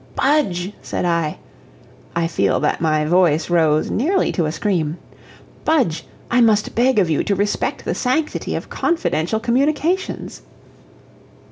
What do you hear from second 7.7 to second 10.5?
the sanctity of confidential communications."